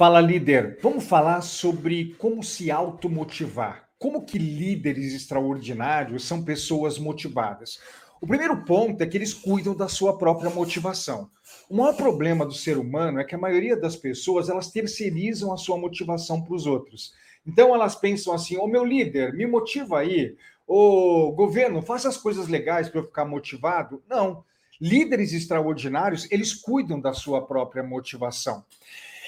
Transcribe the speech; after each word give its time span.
Fala, 0.00 0.18
líder. 0.18 0.78
Vamos 0.80 1.04
falar 1.04 1.42
sobre 1.42 2.14
como 2.16 2.42
se 2.42 2.70
automotivar. 2.70 3.86
Como 3.98 4.24
que 4.24 4.38
líderes 4.38 5.12
extraordinários 5.12 6.24
são 6.24 6.42
pessoas 6.42 6.98
motivadas? 6.98 7.78
O 8.18 8.26
primeiro 8.26 8.64
ponto 8.64 9.02
é 9.02 9.06
que 9.06 9.18
eles 9.18 9.34
cuidam 9.34 9.76
da 9.76 9.88
sua 9.88 10.16
própria 10.16 10.48
motivação. 10.48 11.28
O 11.68 11.76
maior 11.76 11.94
problema 11.94 12.46
do 12.46 12.54
ser 12.54 12.78
humano 12.78 13.20
é 13.20 13.24
que 13.24 13.34
a 13.34 13.38
maioria 13.38 13.76
das 13.76 13.94
pessoas 13.94 14.48
elas 14.48 14.70
terceirizam 14.70 15.52
a 15.52 15.58
sua 15.58 15.76
motivação 15.76 16.40
para 16.40 16.54
os 16.54 16.64
outros. 16.64 17.12
Então 17.46 17.74
elas 17.74 17.94
pensam 17.94 18.32
assim: 18.32 18.56
"Ô 18.56 18.66
meu 18.66 18.86
líder, 18.86 19.34
me 19.34 19.46
motiva 19.46 19.98
aí. 19.98 20.34
Ô 20.66 21.30
governo, 21.32 21.82
faça 21.82 22.08
as 22.08 22.16
coisas 22.16 22.48
legais 22.48 22.88
para 22.88 23.00
eu 23.00 23.04
ficar 23.04 23.26
motivado". 23.26 24.02
Não. 24.08 24.42
Líderes 24.80 25.34
extraordinários, 25.34 26.26
eles 26.30 26.54
cuidam 26.54 26.98
da 26.98 27.12
sua 27.12 27.46
própria 27.46 27.82
motivação. 27.82 28.64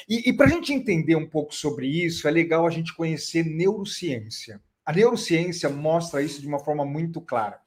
E, 0.09 0.31
e 0.31 0.33
para 0.33 0.47
a 0.47 0.51
gente 0.51 0.73
entender 0.73 1.17
um 1.17 1.29
pouco 1.29 1.55
sobre 1.55 1.87
isso, 1.87 2.27
é 2.27 2.31
legal 2.31 2.67
a 2.67 2.71
gente 2.71 2.95
conhecer 2.95 3.45
neurociência. 3.45 4.61
A 4.85 4.93
neurociência 4.93 5.69
mostra 5.69 6.23
isso 6.23 6.41
de 6.41 6.47
uma 6.47 6.59
forma 6.59 6.85
muito 6.85 7.21
clara. 7.21 7.61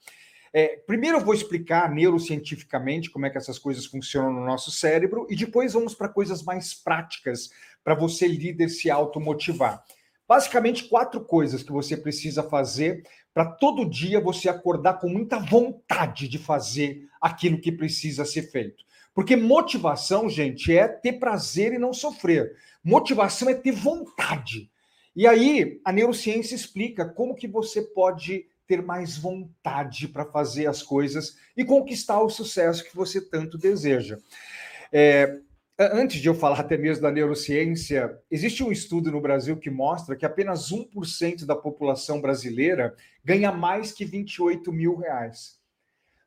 É, 0.54 0.78
primeiro 0.88 1.18
eu 1.18 1.22
vou 1.22 1.34
explicar 1.34 1.94
neurocientificamente 1.94 3.10
como 3.10 3.26
é 3.26 3.30
que 3.30 3.38
essas 3.38 3.60
coisas 3.60 3.86
funcionam 3.86 4.32
no 4.32 4.46
nosso 4.46 4.72
cérebro 4.72 5.28
e 5.30 5.36
depois 5.36 5.74
vamos 5.74 5.94
para 5.94 6.08
coisas 6.08 6.44
mais 6.44 6.74
práticas 6.74 7.50
para 7.84 7.94
você, 7.94 8.26
líder, 8.26 8.70
se 8.70 8.90
automotivar. 8.90 9.84
Basicamente, 10.28 10.86
quatro 10.86 11.22
coisas 11.22 11.62
que 11.62 11.72
você 11.72 11.96
precisa 11.96 12.42
fazer 12.42 13.04
para 13.34 13.46
todo 13.46 13.90
dia 13.90 14.20
você 14.20 14.48
acordar 14.48 14.94
com 14.94 15.10
muita 15.10 15.38
vontade 15.38 16.28
de 16.28 16.40
fazer 16.40 17.06
aquilo 17.20 17.60
que 17.60 17.72
precisa 17.72 18.24
ser 18.24 18.50
feito. 18.50 18.84
Porque 19.16 19.38
motivação, 19.38 20.30
gente, 20.30 20.78
é 20.78 20.90
ter 20.90 21.14
prazer 21.14 21.72
e 21.72 21.80
não 21.80 21.94
sofrer. 21.94 22.58
Motivação 22.84 23.50
é 23.50 23.56
ter 23.56 23.72
vontade. 23.72 24.70
E 25.16 25.26
aí, 25.26 25.80
a 25.86 25.94
neurociência 25.94 26.54
explica 26.54 27.06
como 27.06 27.34
que 27.34 27.48
você 27.48 27.82
pode 27.82 28.46
ter 28.68 28.82
mais 28.82 29.18
vontade 29.18 30.10
para 30.10 30.26
fazer 30.26 30.68
as 30.68 30.84
coisas 30.84 31.38
e 31.56 31.64
conquistar 31.64 32.20
o 32.20 32.30
sucesso 32.30 32.84
que 32.84 32.96
você 32.96 33.22
tanto 33.22 33.58
deseja. 33.58 34.18
É, 34.92 35.40
antes 35.80 36.20
de 36.22 36.28
eu 36.28 36.36
falar 36.36 36.60
até 36.60 36.78
mesmo 36.78 37.04
da 37.04 37.12
neurociência, 37.12 38.20
existe 38.30 38.64
um 38.64 38.72
estudo 38.72 39.12
no 39.12 39.22
Brasil 39.22 39.56
que 39.56 39.70
mostra 39.70 40.16
que 40.16 40.26
apenas 40.26 40.72
1% 40.72 41.46
da 41.46 41.56
população 41.56 42.20
brasileira 42.20 42.94
ganha 43.24 43.52
mais 43.52 43.94
que 43.94 44.04
28 44.04 44.74
mil 44.74 44.98
reais. 44.98 45.55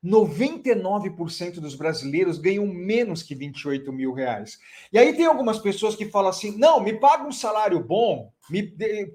99% 0.05 1.55
dos 1.55 1.75
brasileiros 1.75 2.39
ganham 2.39 2.67
menos 2.67 3.23
que 3.23 3.35
28 3.35 3.93
mil 3.93 4.13
reais. 4.13 4.59
E 4.93 4.99
aí 4.99 5.13
tem 5.13 5.27
algumas 5.27 5.59
pessoas 5.59 5.97
que 5.97 6.09
falam 6.09 6.31
assim: 6.31 6.57
não, 6.57 6.81
me 6.81 6.93
paga 6.93 7.27
um 7.27 7.33
salário 7.33 7.83
bom, 7.83 8.33
me, 8.49 8.73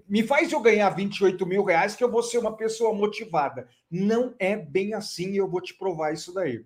me 0.07 0.23
faz 0.23 0.51
eu 0.51 0.59
ganhar 0.59 0.89
28 0.89 1.45
mil 1.45 1.63
reais 1.63 1.95
que 1.95 2.03
eu 2.03 2.11
vou 2.11 2.21
ser 2.21 2.37
uma 2.37 2.55
pessoa 2.55 2.93
motivada. 2.93 3.67
Não 3.89 4.35
é 4.37 4.55
bem 4.55 4.93
assim 4.93 5.31
e 5.31 5.37
eu 5.37 5.49
vou 5.49 5.61
te 5.61 5.73
provar 5.73 6.13
isso 6.13 6.33
daí. 6.33 6.65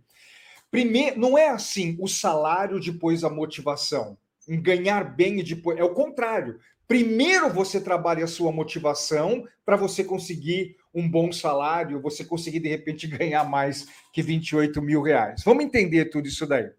Primeiro, 0.71 1.19
não 1.19 1.37
é 1.37 1.49
assim 1.49 1.95
o 1.99 2.07
salário 2.07 2.79
depois 2.79 3.23
a 3.23 3.29
motivação. 3.29 4.17
Ganhar 4.47 5.15
bem 5.15 5.39
e 5.39 5.43
depois. 5.43 5.77
É 5.77 5.83
o 5.83 5.93
contrário. 5.93 6.59
Primeiro 6.87 7.49
você 7.49 7.81
trabalha 7.81 8.23
a 8.23 8.27
sua 8.27 8.51
motivação 8.51 9.45
para 9.65 9.75
você 9.75 10.03
conseguir 10.03 10.77
um 10.93 11.09
bom 11.09 11.31
salário, 11.33 12.01
você 12.01 12.23
conseguir 12.23 12.61
de 12.61 12.69
repente 12.69 13.05
ganhar 13.07 13.43
mais 13.43 13.87
que 14.13 14.21
28 14.21 14.81
mil 14.81 15.01
reais. 15.01 15.43
Vamos 15.43 15.65
entender 15.65 16.05
tudo 16.05 16.27
isso 16.27 16.47
daí. 16.47 16.69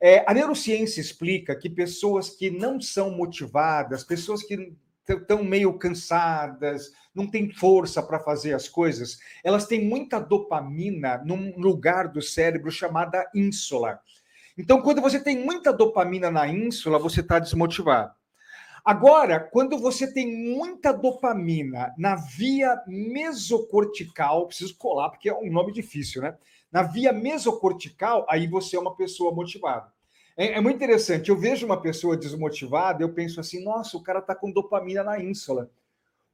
É, 0.00 0.24
a 0.26 0.34
neurociência 0.34 1.00
explica 1.00 1.56
que 1.56 1.68
pessoas 1.68 2.30
que 2.30 2.50
não 2.50 2.80
são 2.80 3.10
motivadas, 3.10 4.04
pessoas 4.04 4.42
que 4.42 4.72
estão 5.08 5.42
meio 5.42 5.76
cansadas, 5.78 6.92
não 7.14 7.26
têm 7.26 7.50
força 7.50 8.02
para 8.02 8.20
fazer 8.20 8.54
as 8.54 8.68
coisas, 8.68 9.18
elas 9.42 9.66
têm 9.66 9.84
muita 9.84 10.18
dopamina 10.18 11.22
num 11.24 11.56
lugar 11.56 12.08
do 12.08 12.22
cérebro 12.22 12.70
chamada 12.70 13.28
ínsula. 13.34 14.00
Então, 14.56 14.80
quando 14.80 15.00
você 15.00 15.18
tem 15.18 15.44
muita 15.44 15.72
dopamina 15.72 16.30
na 16.30 16.46
ínsula, 16.46 16.98
você 16.98 17.20
está 17.20 17.38
desmotivado. 17.38 18.12
Agora, 18.84 19.40
quando 19.40 19.78
você 19.78 20.12
tem 20.12 20.30
muita 20.54 20.92
dopamina 20.92 21.94
na 21.96 22.16
via 22.16 22.82
mesocortical, 22.86 24.46
preciso 24.46 24.76
colar 24.76 25.08
porque 25.08 25.30
é 25.30 25.34
um 25.34 25.50
nome 25.50 25.72
difícil, 25.72 26.20
né? 26.20 26.36
Na 26.70 26.82
via 26.82 27.10
mesocortical, 27.10 28.26
aí 28.28 28.46
você 28.46 28.76
é 28.76 28.80
uma 28.80 28.94
pessoa 28.94 29.32
motivada. 29.34 29.90
É, 30.36 30.52
é 30.52 30.60
muito 30.60 30.76
interessante. 30.76 31.30
Eu 31.30 31.36
vejo 31.38 31.64
uma 31.64 31.80
pessoa 31.80 32.14
desmotivada, 32.14 33.02
eu 33.02 33.14
penso 33.14 33.40
assim: 33.40 33.64
nossa, 33.64 33.96
o 33.96 34.02
cara 34.02 34.18
está 34.18 34.34
com 34.34 34.52
dopamina 34.52 35.02
na 35.02 35.18
ínsula. 35.18 35.70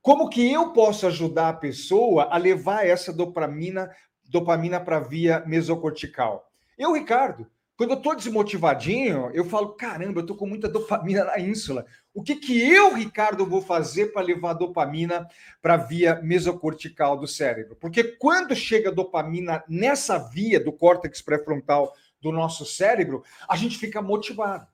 Como 0.03 0.29
que 0.29 0.51
eu 0.51 0.73
posso 0.73 1.07
ajudar 1.07 1.51
a 1.51 1.55
pessoa 1.55 2.25
a 2.33 2.37
levar 2.37 2.85
essa 2.85 3.13
dopamina, 3.13 3.95
dopamina 4.25 4.81
para 4.81 4.97
a 4.97 5.01
via 5.01 5.45
mesocortical? 5.47 6.51
Eu, 6.77 6.95
Ricardo, 6.95 7.47
quando 7.81 7.93
eu 7.93 7.97
estou 7.97 8.15
desmotivadinho, 8.15 9.31
eu 9.33 9.43
falo: 9.47 9.71
caramba, 9.71 10.21
eu 10.21 10.21
estou 10.21 10.37
com 10.37 10.45
muita 10.45 10.69
dopamina 10.69 11.25
na 11.25 11.39
ínsula. 11.39 11.87
O 12.13 12.23
que, 12.23 12.37
que 12.37 12.61
eu, 12.61 12.93
Ricardo, 12.93 13.47
vou 13.47 13.63
fazer 13.63 14.13
para 14.13 14.21
levar 14.21 14.53
dopamina 14.53 15.27
para 15.63 15.75
a 15.75 15.77
via 15.79 16.21
mesocortical 16.23 17.17
do 17.17 17.27
cérebro? 17.27 17.75
Porque 17.77 18.05
quando 18.05 18.55
chega 18.55 18.93
dopamina 18.93 19.65
nessa 19.67 20.19
via 20.19 20.61
do 20.61 20.75
córtex 20.75 21.23
pré-frontal 21.23 21.95
do 22.21 22.31
nosso 22.31 22.67
cérebro, 22.67 23.25
a 23.49 23.57
gente 23.57 23.79
fica 23.79 24.03
motivado. 24.03 24.67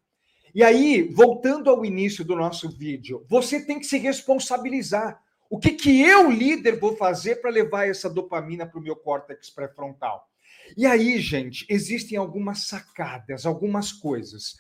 E 0.53 0.65
aí, 0.65 1.03
voltando 1.03 1.71
ao 1.71 1.85
início 1.85 2.25
do 2.25 2.35
nosso 2.35 2.69
vídeo, 2.69 3.25
você 3.29 3.65
tem 3.65 3.79
que 3.79 3.87
se 3.87 3.99
responsabilizar. 3.99 5.23
O 5.49 5.61
que, 5.61 5.75
que 5.75 6.03
eu, 6.03 6.29
líder, 6.29 6.81
vou 6.81 6.97
fazer 6.97 7.37
para 7.37 7.53
levar 7.53 7.87
essa 7.87 8.11
dopamina 8.11 8.67
para 8.67 8.81
o 8.81 8.83
meu 8.83 8.97
córtex 8.97 9.49
pré-frontal? 9.49 10.29
E 10.77 10.87
aí, 10.87 11.19
gente, 11.21 11.67
existem 11.69 12.17
algumas 12.17 12.67
sacadas, 12.67 13.45
algumas 13.45 13.93
coisas. 13.93 14.57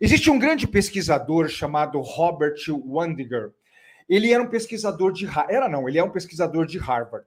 Existe 0.00 0.30
um 0.30 0.38
grande 0.38 0.66
pesquisador 0.66 1.48
chamado 1.48 2.00
Robert 2.00 2.58
Wandiger. 2.68 3.52
Ele 4.08 4.32
era 4.32 4.42
um 4.42 4.48
pesquisador 4.48 5.12
de 5.12 5.26
era 5.48 5.68
não, 5.68 5.88
ele 5.88 5.98
é 5.98 6.04
um 6.04 6.10
pesquisador 6.10 6.66
de 6.66 6.78
Harvard. 6.78 7.26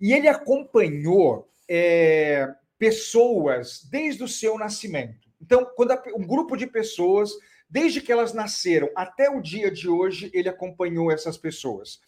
E 0.00 0.12
ele 0.12 0.28
acompanhou 0.28 1.48
é, 1.68 2.48
pessoas 2.78 3.84
desde 3.90 4.22
o 4.22 4.28
seu 4.28 4.58
nascimento. 4.58 5.28
Então, 5.40 5.64
quando 5.76 5.92
um 6.16 6.26
grupo 6.26 6.56
de 6.56 6.66
pessoas, 6.66 7.30
desde 7.68 8.00
que 8.00 8.10
elas 8.10 8.32
nasceram 8.32 8.90
até 8.96 9.28
o 9.30 9.40
dia 9.40 9.70
de 9.70 9.88
hoje, 9.88 10.30
ele 10.32 10.48
acompanhou 10.48 11.12
essas 11.12 11.36
pessoas. 11.36 12.00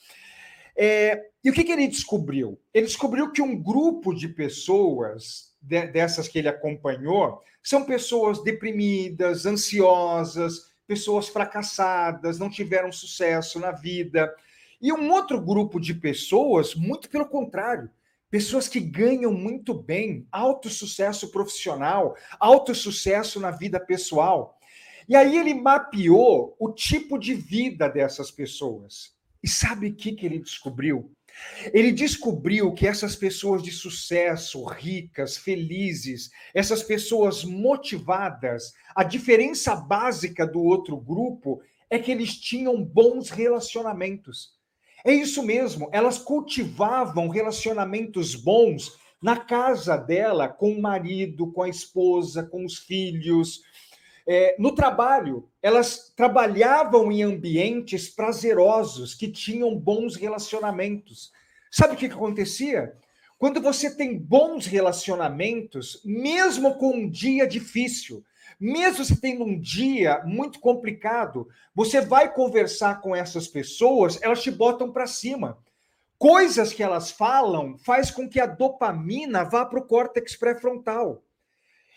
É, 0.83 1.27
e 1.45 1.51
o 1.51 1.53
que, 1.53 1.63
que, 1.63 1.73
ele 1.73 1.87
descobriu? 1.87 2.59
Ele 2.73 2.87
descobriu 2.87 3.31
que 3.31 3.43
um 3.43 3.55
grupo 3.55 4.15
de 4.15 4.27
pessoas, 4.27 5.55
de, 5.61 5.89
dessas 5.89 6.27
que 6.27 6.39
ele 6.39 6.49
acompanhou, 6.49 7.43
são 7.63 7.85
pessoas 7.85 8.43
deprimidas, 8.43 9.45
ansiosas, 9.45 10.71
pessoas 10.87 11.29
fracassadas, 11.29 12.39
não 12.39 12.49
tiveram 12.49 12.91
sucesso 12.91 13.61
na 13.61 13.73
vida. 13.73 14.35
E 14.81 14.91
um 14.91 15.13
outro 15.13 15.39
grupo 15.39 15.79
de 15.79 15.93
pessoas, 15.93 16.75
muito 16.75 17.11
pelo 17.11 17.29
contrário, 17.29 17.91
pessoas 18.31 18.67
que 18.67 18.81
ganham 18.81 19.35
muito 19.35 19.75
bem, 19.75 20.27
alto 20.33 20.71
sucesso 20.71 21.31
profissional, 21.31 22.17
alto 22.39 22.75
sucesso 22.75 23.39
na 23.39 23.51
vida 23.51 23.79
pessoal. 23.79 24.59
E 25.07 25.15
aí 25.15 25.37
ele 25.37 25.53
mapeou 25.53 26.57
o 26.59 26.73
tipo 26.73 27.19
de 27.19 27.35
vida 27.35 27.87
dessas 27.87 28.31
pessoas. 28.31 29.20
E 29.43 29.49
sabe 29.49 29.89
o 29.89 29.95
que, 29.95 30.13
que 30.13 30.27
ele 30.27 30.39
descobriu? 30.39 31.13
Ele 31.73 31.93
descobriu 31.93 32.73
que 32.73 32.87
essas 32.87 33.17
pessoas 33.17 33.63
de 33.63 33.71
sucesso, 33.71 34.65
ricas, 34.65 35.37
felizes, 35.37 36.31
essas 36.55 36.83
pessoas 36.83 37.45
motivadas, 37.45 38.73
a 38.95 39.03
diferença 39.03 39.75
básica 39.75 40.47
do 40.47 40.63
outro 40.63 40.97
grupo 40.97 41.63
é 41.89 41.99
que 41.99 42.11
eles 42.11 42.39
tinham 42.39 42.83
bons 42.83 43.31
relacionamentos. 43.31 44.59
É 45.05 45.13
isso 45.13 45.43
mesmo, 45.43 45.89
elas 45.93 46.19
cultivavam 46.19 47.29
relacionamentos 47.29 48.35
bons 48.35 48.99
na 49.23 49.37
casa 49.37 49.97
dela, 49.97 50.49
com 50.49 50.73
o 50.73 50.81
marido, 50.81 51.51
com 51.53 51.63
a 51.63 51.69
esposa, 51.69 52.43
com 52.43 52.65
os 52.65 52.79
filhos, 52.79 53.61
é, 54.33 54.55
no 54.61 54.73
trabalho, 54.77 55.51
elas 55.61 56.13
trabalhavam 56.15 57.11
em 57.11 57.25
ambientes 57.25 58.09
prazerosos, 58.09 59.13
que 59.13 59.27
tinham 59.27 59.77
bons 59.77 60.15
relacionamentos. 60.15 61.33
Sabe 61.69 61.95
o 61.95 61.97
que, 61.97 62.09
que 62.09 62.15
acontecia? 62.15 62.97
Quando 63.37 63.61
você 63.61 63.93
tem 63.93 64.17
bons 64.17 64.67
relacionamentos, 64.67 66.01
mesmo 66.05 66.77
com 66.77 66.93
um 66.93 67.11
dia 67.11 67.45
difícil, 67.45 68.25
mesmo 68.61 69.05
você 69.05 69.17
tendo 69.21 69.43
um 69.43 69.59
dia 69.59 70.23
muito 70.25 70.61
complicado, 70.61 71.49
você 71.75 72.01
vai 72.01 72.33
conversar 72.33 73.01
com 73.01 73.17
essas 73.17 73.49
pessoas, 73.49 74.23
elas 74.23 74.41
te 74.41 74.53
botam 74.53 74.93
para 74.93 75.09
cima. 75.09 75.59
Coisas 76.17 76.73
que 76.73 76.85
elas 76.85 77.11
falam 77.11 77.77
faz 77.79 78.13
com 78.13 78.29
que 78.29 78.39
a 78.39 78.47
dopamina 78.47 79.43
vá 79.43 79.67
para 79.67 79.81
o 79.81 79.87
córtex 79.89 80.37
pré-frontal. 80.37 81.21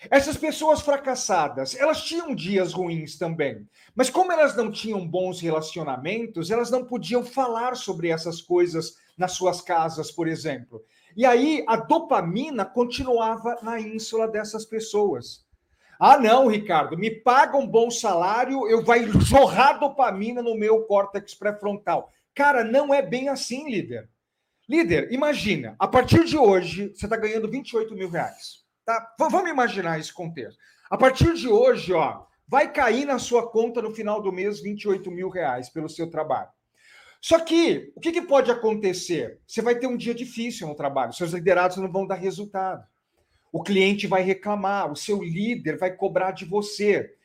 Essas 0.09 0.35
pessoas 0.35 0.81
fracassadas, 0.81 1.75
elas 1.75 2.03
tinham 2.03 2.35
dias 2.35 2.73
ruins 2.73 3.17
também, 3.17 3.67
mas 3.95 4.09
como 4.09 4.31
elas 4.31 4.55
não 4.55 4.69
tinham 4.69 5.07
bons 5.07 5.39
relacionamentos, 5.39 6.51
elas 6.51 6.69
não 6.69 6.83
podiam 6.83 7.23
falar 7.23 7.75
sobre 7.75 8.09
essas 8.09 8.41
coisas 8.41 8.97
nas 9.17 9.31
suas 9.33 9.61
casas, 9.61 10.11
por 10.11 10.27
exemplo. 10.27 10.83
E 11.15 11.25
aí 11.25 11.63
a 11.67 11.77
dopamina 11.77 12.65
continuava 12.65 13.57
na 13.61 13.79
ínsula 13.79 14.27
dessas 14.27 14.65
pessoas. 14.65 15.45
Ah, 15.99 16.17
não, 16.17 16.47
Ricardo, 16.47 16.97
me 16.97 17.09
paga 17.09 17.55
um 17.55 17.67
bom 17.67 17.89
salário, 17.89 18.67
eu 18.67 18.83
vai 18.83 19.05
jorrar 19.21 19.79
dopamina 19.79 20.41
no 20.41 20.55
meu 20.55 20.83
córtex 20.83 21.33
pré-frontal. 21.33 22.11
Cara, 22.35 22.63
não 22.63 22.93
é 22.93 23.01
bem 23.01 23.29
assim, 23.29 23.69
líder. 23.69 24.09
Líder, 24.67 25.11
imagina, 25.11 25.75
a 25.77 25.87
partir 25.87 26.25
de 26.25 26.37
hoje, 26.37 26.91
você 26.95 27.05
está 27.05 27.15
ganhando 27.15 27.49
28 27.49 27.93
mil 27.95 28.09
reais. 28.09 28.62
Tá? 28.85 29.15
Vamos 29.17 29.49
imaginar 29.49 29.99
esse 29.99 30.11
contexto. 30.11 30.59
A 30.89 30.97
partir 30.97 31.33
de 31.33 31.47
hoje, 31.47 31.93
ó, 31.93 32.25
vai 32.47 32.71
cair 32.71 33.05
na 33.05 33.17
sua 33.17 33.49
conta 33.49 33.81
no 33.81 33.93
final 33.93 34.21
do 34.21 34.31
mês 34.31 34.59
28 34.59 35.09
mil 35.09 35.29
reais 35.29 35.69
pelo 35.69 35.89
seu 35.89 36.09
trabalho. 36.09 36.49
Só 37.21 37.39
que, 37.39 37.93
o 37.95 38.01
que, 38.01 38.11
que 38.11 38.21
pode 38.21 38.51
acontecer? 38.51 39.39
Você 39.47 39.61
vai 39.61 39.75
ter 39.75 39.87
um 39.87 39.95
dia 39.95 40.13
difícil 40.13 40.67
no 40.67 40.75
trabalho, 40.75 41.13
seus 41.13 41.31
liderados 41.31 41.77
não 41.77 41.89
vão 41.89 42.05
dar 42.05 42.15
resultado. 42.15 42.85
O 43.49 43.63
cliente 43.63 44.07
vai 44.07 44.23
reclamar, 44.23 44.91
o 44.91 44.95
seu 44.95 45.23
líder 45.23 45.77
vai 45.77 45.95
cobrar 45.95 46.31
de 46.31 46.43
você. 46.43 47.15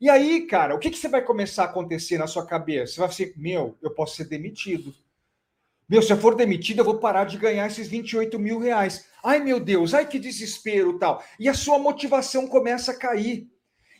E 0.00 0.08
aí, 0.08 0.46
cara, 0.46 0.76
o 0.76 0.78
que, 0.78 0.90
que 0.90 0.98
você 0.98 1.08
vai 1.08 1.22
começar 1.22 1.64
a 1.64 1.66
acontecer 1.66 2.18
na 2.18 2.28
sua 2.28 2.46
cabeça? 2.46 2.92
Você 2.92 3.00
vai 3.00 3.10
ser, 3.10 3.34
meu, 3.36 3.76
eu 3.82 3.90
posso 3.90 4.14
ser 4.14 4.26
demitido. 4.26 4.94
Meu, 5.88 6.02
se 6.02 6.12
eu 6.12 6.18
for 6.18 6.36
demitido, 6.36 6.78
eu 6.78 6.84
vou 6.84 6.98
parar 6.98 7.24
de 7.24 7.36
ganhar 7.36 7.66
esses 7.66 7.88
28 7.88 8.38
mil 8.38 8.60
reais. 8.60 9.07
Ai, 9.22 9.40
meu 9.40 9.58
Deus, 9.58 9.94
ai 9.94 10.06
que 10.06 10.18
desespero 10.18 10.98
tal. 10.98 11.22
E 11.38 11.48
a 11.48 11.54
sua 11.54 11.78
motivação 11.78 12.46
começa 12.46 12.92
a 12.92 12.98
cair. 12.98 13.48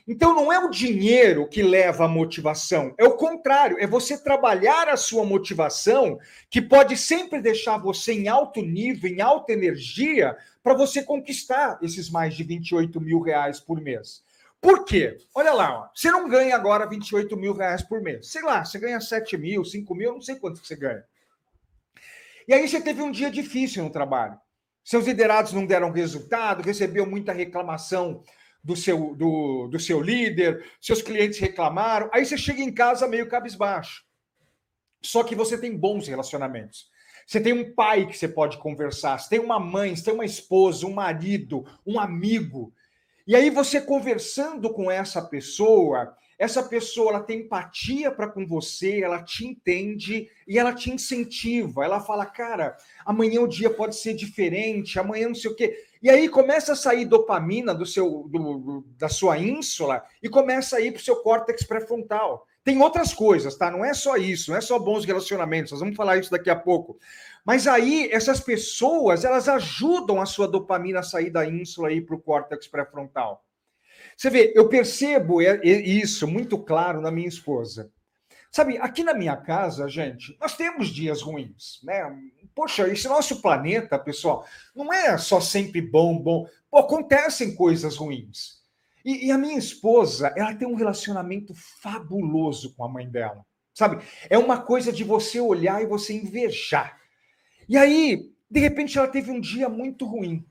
Então 0.09 0.35
não 0.35 0.51
é 0.51 0.59
o 0.59 0.71
dinheiro 0.71 1.47
que 1.47 1.63
leva 1.63 2.07
a 2.07 2.09
motivação, 2.09 2.95
é 2.97 3.05
o 3.05 3.15
contrário, 3.15 3.77
é 3.79 3.87
você 3.87 4.17
trabalhar 4.17 4.89
a 4.89 4.97
sua 4.97 5.23
motivação, 5.23 6.19
que 6.49 6.63
pode 6.63 6.97
sempre 6.97 7.43
deixar 7.43 7.77
você 7.77 8.15
em 8.15 8.27
alto 8.27 8.63
nível, 8.63 9.11
em 9.11 9.21
alta 9.21 9.53
energia, 9.53 10.35
para 10.63 10.73
você 10.73 11.03
conquistar 11.03 11.79
esses 11.83 12.09
mais 12.09 12.35
de 12.35 12.43
28 12.43 12.99
mil 12.99 13.21
reais 13.21 13.61
por 13.61 13.83
mês. 13.83 14.23
Por 14.63 14.87
quê? 14.87 15.19
Olha 15.35 15.53
lá, 15.53 15.79
ó, 15.79 15.89
você 15.95 16.11
não 16.11 16.27
ganha 16.27 16.57
agora 16.57 16.89
28 16.89 17.37
mil 17.37 17.53
reais 17.53 17.83
por 17.83 18.01
mês. 18.01 18.31
Sei 18.31 18.43
lá, 18.43 18.65
você 18.65 18.79
ganha 18.79 19.01
7 19.03 19.37
mil, 19.37 19.63
5 19.63 19.95
mil, 19.95 20.15
não 20.15 20.23
sei 20.23 20.37
quanto 20.37 20.63
que 20.63 20.67
você 20.67 20.75
ganha. 20.75 21.05
E 22.49 22.55
aí 22.55 22.67
você 22.67 22.81
teve 22.81 23.03
um 23.03 23.11
dia 23.11 23.31
difícil 23.31 23.85
no 23.85 23.91
trabalho. 23.91 24.41
Seus 24.89 25.05
liderados 25.05 25.53
não 25.53 25.67
deram 25.67 25.91
resultado, 25.91 26.63
recebeu 26.63 27.05
muita 27.05 27.31
reclamação 27.31 28.23
do 28.65 28.75
seu, 28.75 29.15
do, 29.15 29.69
do 29.69 29.79
seu 29.79 30.01
líder, 30.01 30.65
seus 30.81 31.03
clientes 31.03 31.39
reclamaram. 31.39 32.09
Aí 32.11 32.25
você 32.25 32.39
chega 32.39 32.63
em 32.63 32.73
casa 32.73 33.07
meio 33.07 33.29
cabisbaixo. 33.29 34.03
Só 35.03 35.23
que 35.23 35.35
você 35.35 35.59
tem 35.59 35.77
bons 35.77 36.09
relacionamentos. 36.09 36.89
Você 37.27 37.39
tem 37.39 37.53
um 37.53 37.75
pai 37.75 38.07
que 38.07 38.17
você 38.17 38.27
pode 38.27 38.57
conversar, 38.57 39.19
você 39.19 39.29
tem 39.29 39.41
uma 39.41 39.61
mãe, 39.61 39.95
você 39.95 40.05
tem 40.05 40.15
uma 40.15 40.25
esposa, 40.25 40.87
um 40.87 40.95
marido, 40.95 41.67
um 41.87 42.01
amigo. 42.01 42.73
E 43.27 43.37
aí 43.37 43.51
você 43.51 43.83
conversando 43.83 44.73
com 44.73 44.91
essa 44.91 45.21
pessoa, 45.21 46.17
essa 46.39 46.63
pessoa 46.63 47.11
ela 47.11 47.21
tem 47.21 47.41
empatia 47.41 48.13
para 48.13 48.29
com 48.29 48.47
você, 48.47 49.03
ela 49.03 49.21
te 49.23 49.45
entende 49.45 50.31
e 50.47 50.57
ela 50.57 50.73
te 50.73 50.89
incentiva. 50.91 51.85
Ela 51.85 52.01
fala, 52.01 52.25
cara, 52.25 52.77
amanhã 53.05 53.41
o 53.41 53.49
dia 53.49 53.69
pode 53.69 53.97
ser 53.97 54.15
diferente, 54.15 55.01
amanhã 55.01 55.27
não 55.27 55.35
sei 55.35 55.51
o 55.51 55.57
quê. 55.57 55.85
E 56.01 56.09
aí 56.09 56.29
começa 56.29 56.75
a 56.75 56.77
sair 56.77 57.05
dopamina 57.07 57.75
do 57.75 57.85
seu, 57.85 58.29
do, 58.29 58.85
da 58.97 59.09
sua 59.09 59.37
ínsula 59.37 60.05
e 60.23 60.29
começa 60.29 60.77
a 60.77 60.81
ir 60.81 60.93
para 60.93 61.01
o 61.01 61.05
seu 61.05 61.17
córtex 61.17 61.65
pré-frontal. 61.65 62.47
Tem 62.63 62.81
outras 62.81 63.13
coisas, 63.13 63.57
tá? 63.57 63.69
Não 63.71 63.85
é 63.85 63.93
só 63.93 64.17
isso, 64.17 64.53
não 64.53 64.59
é 64.59 64.61
só 64.61 64.79
bons 64.79 65.05
relacionamentos. 65.05 65.73
Nós 65.73 65.81
vamos 65.81 65.97
falar 65.97 66.19
isso 66.19 66.31
daqui 66.31 66.51
a 66.51 66.57
pouco. 66.57 66.99
Mas 67.45 67.67
aí 67.67 68.09
essas 68.13 68.39
pessoas 68.39 69.25
elas 69.25 69.49
ajudam 69.49 70.21
a 70.21 70.27
sua 70.27 70.47
dopamina 70.47 71.01
a 71.01 71.03
sair 71.03 71.31
da 71.31 71.45
ínsula 71.45 71.91
e 71.91 71.97
ir 71.97 72.03
para 72.03 72.15
o 72.15 72.21
córtex 72.21 72.69
pré-frontal. 72.69 73.43
Você 74.17 74.31
vê, 74.31 74.53
eu 74.55 74.69
percebo 74.69 75.41
isso 75.43 76.27
muito 76.27 76.59
claro 76.59 77.01
na 77.01 77.11
minha 77.11 77.29
esposa. 77.29 77.91
Sabe, 78.51 78.79
aqui 78.79 79.05
na 79.05 79.13
minha 79.13 79.37
casa, 79.37 79.89
gente, 79.89 80.37
nós 80.41 80.57
temos 80.57 80.89
dias 80.89 81.21
ruins, 81.21 81.81
né? 81.83 82.03
Poxa, 82.55 82.89
esse 82.89 83.07
nosso 83.07 83.43
planeta, 83.43 83.99
pessoal, 83.99 84.47
não 84.75 84.93
é 84.93 85.19
só 85.19 85.41
sempre 85.41 85.83
bom, 85.83 86.19
bom. 86.19 86.49
Pô, 86.71 86.79
acontecem 86.79 87.55
coisas 87.55 87.97
ruins. 87.97 88.59
E, 89.05 89.27
e, 89.27 89.31
a 89.31 89.39
minha 89.39 89.57
esposa, 89.57 90.33
ela 90.37 90.55
tem 90.55 90.67
um 90.67 90.75
relacionamento 90.75 91.55
fabuloso 91.55 92.75
com 92.75 92.85
a 92.85 92.89
mãe 92.89 93.09
dela, 93.09 93.45
sabe? 93.73 94.03
É 94.29 94.37
uma 94.37 94.61
coisa 94.61 94.93
de 94.93 95.05
você 95.05 95.41
olhar 95.41 95.83
e 95.83 95.87
você 95.87 96.15
invejar. 96.15 96.99
E 97.69 97.77
aí, 97.77 98.33
de 98.51 98.61
repente, 98.61 98.99
ela 98.99 99.09
teve 99.09 99.31
um 99.31 99.41
dia 99.41 99.69
muito 99.69 100.05
ruim. 100.05 100.45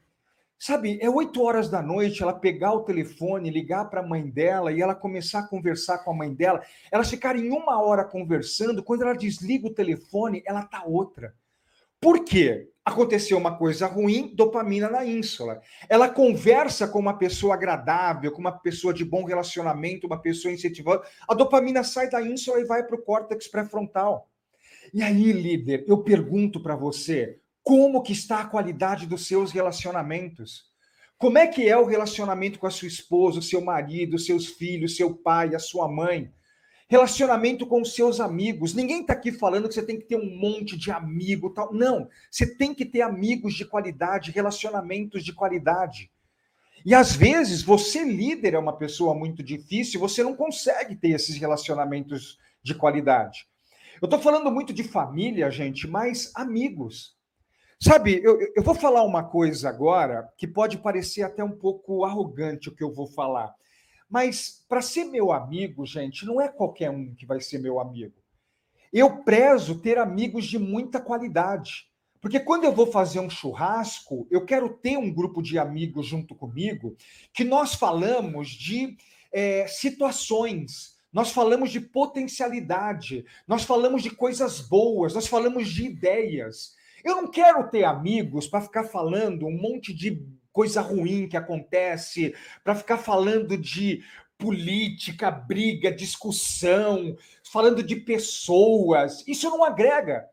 Sabe, 0.59 0.97
é 0.99 1.07
oito 1.07 1.43
horas 1.43 1.69
da 1.69 1.83
noite 1.83 2.23
ela 2.23 2.33
pegar 2.33 2.73
o 2.73 2.83
telefone, 2.83 3.51
ligar 3.51 3.85
para 3.89 4.01
a 4.01 4.07
mãe 4.07 4.27
dela 4.27 4.71
e 4.71 4.81
ela 4.81 4.95
começar 4.95 5.39
a 5.39 5.47
conversar 5.47 5.99
com 5.99 6.11
a 6.11 6.15
mãe 6.15 6.33
dela. 6.33 6.63
Elas 6.91 7.09
ficarem 7.09 7.51
uma 7.51 7.79
hora 7.79 8.03
conversando, 8.03 8.81
quando 8.81 9.03
ela 9.03 9.13
desliga 9.13 9.67
o 9.67 9.73
telefone, 9.73 10.41
ela 10.47 10.63
tá 10.63 10.83
outra. 10.83 11.35
Por 12.01 12.23
quê? 12.23 12.69
Aconteceu 12.83 13.37
uma 13.37 13.55
coisa 13.55 13.85
ruim, 13.85 14.33
dopamina 14.33 14.89
na 14.89 15.05
ínsula. 15.05 15.61
Ela 15.87 16.09
conversa 16.09 16.87
com 16.87 16.99
uma 16.99 17.17
pessoa 17.17 17.53
agradável, 17.53 18.31
com 18.31 18.39
uma 18.39 18.51
pessoa 18.51 18.93
de 18.93 19.05
bom 19.05 19.25
relacionamento, 19.25 20.07
uma 20.07 20.21
pessoa 20.21 20.51
incentivada. 20.51 21.03
A 21.27 21.35
dopamina 21.35 21.83
sai 21.83 22.09
da 22.09 22.21
ínsula 22.21 22.59
e 22.59 22.65
vai 22.65 22.83
para 22.83 22.95
o 22.95 23.01
córtex 23.01 23.47
pré-frontal. 23.47 24.27
E 24.93 25.03
aí, 25.03 25.31
líder, 25.33 25.83
eu 25.87 25.97
pergunto 25.99 26.61
para 26.61 26.75
você, 26.75 27.39
como 27.67 28.01
que 28.01 28.13
está 28.13 28.39
a 28.39 28.45
qualidade 28.45 29.05
dos 29.05 29.27
seus 29.27 29.51
relacionamentos. 29.51 30.67
Como 31.17 31.37
é 31.37 31.45
que 31.45 31.67
é 31.67 31.75
o 31.75 31.83
relacionamento 31.83 32.59
com 32.59 32.65
a 32.65 32.71
sua 32.71 32.87
esposa, 32.87 33.39
o 33.39 33.43
seu 33.43 33.59
marido, 33.59 34.17
seus 34.17 34.45
filhos, 34.45 34.95
seu 34.95 35.13
pai, 35.13 35.53
a 35.53 35.59
sua 35.59 35.85
mãe? 35.85 36.31
Relacionamento 36.87 37.67
com 37.67 37.81
os 37.81 37.93
seus 37.93 38.21
amigos. 38.21 38.73
Ninguém 38.73 39.01
está 39.01 39.11
aqui 39.11 39.33
falando 39.33 39.67
que 39.67 39.73
você 39.73 39.85
tem 39.85 39.99
que 39.99 40.05
ter 40.05 40.15
um 40.15 40.39
monte 40.39 40.77
de 40.77 40.91
amigo, 40.91 41.49
tal. 41.49 41.73
Não, 41.73 42.07
você 42.31 42.55
tem 42.55 42.73
que 42.73 42.85
ter 42.85 43.01
amigos 43.01 43.53
de 43.53 43.65
qualidade, 43.65 44.31
relacionamentos 44.31 45.21
de 45.21 45.33
qualidade. 45.33 46.09
E 46.85 46.95
às 46.95 47.17
vezes 47.17 47.61
você 47.61 48.01
líder 48.01 48.53
é 48.53 48.59
uma 48.59 48.77
pessoa 48.77 49.13
muito 49.13 49.43
difícil, 49.43 49.99
você 49.99 50.23
não 50.23 50.37
consegue 50.37 50.95
ter 50.95 51.09
esses 51.09 51.35
relacionamentos 51.35 52.39
de 52.63 52.73
qualidade. 52.73 53.45
Eu 54.01 54.05
estou 54.05 54.21
falando 54.21 54.49
muito 54.49 54.71
de 54.71 54.85
família, 54.85 55.51
gente, 55.51 55.85
mas 55.85 56.31
amigos. 56.33 57.16
Sabe, 57.79 58.19
eu, 58.23 58.39
eu 58.55 58.63
vou 58.63 58.73
falar 58.73 59.03
uma 59.03 59.23
coisa 59.23 59.69
agora 59.69 60.27
que 60.35 60.47
pode 60.47 60.79
parecer 60.79 61.21
até 61.21 61.43
um 61.43 61.51
pouco 61.51 62.03
arrogante 62.03 62.69
o 62.69 62.75
que 62.75 62.83
eu 62.83 62.91
vou 62.91 63.05
falar. 63.05 63.53
Mas 64.09 64.65
para 64.67 64.81
ser 64.81 65.05
meu 65.05 65.31
amigo, 65.31 65.85
gente, 65.85 66.25
não 66.25 66.41
é 66.41 66.47
qualquer 66.47 66.89
um 66.89 67.13
que 67.13 67.25
vai 67.25 67.39
ser 67.39 67.59
meu 67.59 67.79
amigo. 67.79 68.15
Eu 68.91 69.23
prezo 69.23 69.79
ter 69.79 69.97
amigos 69.97 70.45
de 70.45 70.57
muita 70.57 70.99
qualidade. 70.99 71.87
Porque 72.19 72.39
quando 72.39 72.63
eu 72.63 72.73
vou 72.73 72.87
fazer 72.87 73.19
um 73.19 73.29
churrasco, 73.29 74.27
eu 74.31 74.43
quero 74.43 74.69
ter 74.69 74.97
um 74.97 75.13
grupo 75.13 75.41
de 75.41 75.59
amigos 75.59 76.07
junto 76.07 76.33
comigo 76.33 76.95
que 77.31 77.43
nós 77.43 77.75
falamos 77.75 78.49
de 78.49 78.97
é, 79.31 79.67
situações, 79.67 80.97
nós 81.13 81.31
falamos 81.31 81.71
de 81.71 81.79
potencialidade, 81.79 83.23
nós 83.47 83.63
falamos 83.63 84.01
de 84.01 84.09
coisas 84.09 84.61
boas, 84.61 85.13
nós 85.13 85.27
falamos 85.27 85.69
de 85.69 85.85
ideias. 85.85 86.75
Eu 87.07 87.21
não 87.21 87.31
quero 87.31 87.69
ter 87.69 87.85
amigos 87.85 88.47
para 88.47 88.59
ficar 88.59 88.83
falando 88.83 89.47
um 89.47 89.57
monte 89.57 89.93
de 89.93 90.21
coisa 90.51 90.81
ruim 90.81 91.29
que 91.29 91.37
acontece, 91.37 92.35
para 92.65 92.75
ficar 92.75 92.97
falando 92.97 93.57
de 93.57 94.03
política, 94.37 95.31
briga, 95.31 95.89
discussão, 95.89 97.15
falando 97.49 97.81
de 97.81 97.95
pessoas. 97.95 99.23
Isso 99.25 99.49
não 99.49 99.63
agrega. 99.63 100.27